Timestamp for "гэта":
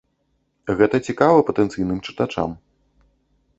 0.79-1.01